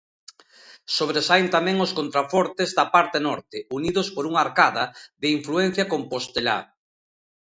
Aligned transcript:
Sobresaen 0.97 1.47
tamén 1.55 1.77
os 1.85 1.91
contrafortes 1.99 2.69
da 2.77 2.85
parte 2.95 3.17
norte, 3.27 3.57
unidos 3.79 4.07
por 4.15 4.23
unha 4.29 4.43
arcada, 4.47 4.83
de 5.21 5.27
influencia 5.37 5.89
compostelá. 5.93 6.57